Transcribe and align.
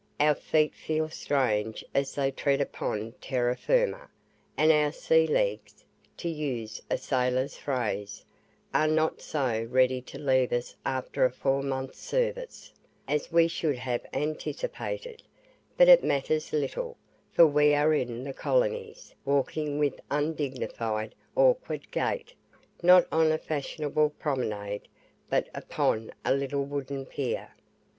Our 0.19 0.33
feet 0.33 0.73
feel 0.73 1.09
strange 1.09 1.85
as 1.93 2.15
they 2.15 2.31
tread 2.31 2.59
upon 2.59 3.11
TERRA 3.21 3.55
FIRMA, 3.55 4.09
and 4.57 4.71
our 4.71 4.91
SEA 4.91 5.27
LEGS 5.27 5.85
(to 6.17 6.27
use 6.27 6.81
a 6.89 6.97
sailor's 6.97 7.55
phrase) 7.55 8.25
are 8.73 8.87
not 8.87 9.21
so 9.21 9.61
ready 9.69 10.01
to 10.01 10.17
leave 10.17 10.53
us 10.53 10.73
after 10.87 11.23
a 11.23 11.31
four 11.31 11.61
months' 11.61 11.99
service, 11.99 12.73
as 13.07 13.31
we 13.31 13.47
should 13.47 13.75
have 13.77 14.01
anticipated; 14.11 15.21
but 15.77 15.87
it 15.87 16.03
matters 16.03 16.51
little, 16.51 16.97
for 17.31 17.45
we 17.45 17.75
are 17.75 17.93
in 17.93 18.23
the 18.23 18.33
colonies, 18.33 19.13
walking 19.23 19.77
with 19.77 19.99
undignified, 20.09 21.13
awkward 21.35 21.91
gait, 21.91 22.33
not 22.81 23.05
on 23.11 23.31
a 23.31 23.37
fashionable 23.37 24.09
promenade, 24.09 24.87
but 25.29 25.47
upon 25.53 26.11
a 26.25 26.33
little 26.33 26.65
wooden 26.65 27.05
pier. 27.05 27.51